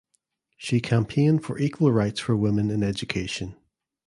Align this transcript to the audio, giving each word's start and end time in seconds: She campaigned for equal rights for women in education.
She 0.57 0.79
campaigned 0.81 1.43
for 1.43 1.59
equal 1.59 1.91
rights 1.91 2.19
for 2.19 2.35
women 2.35 2.71
in 2.71 2.81
education. 2.81 3.55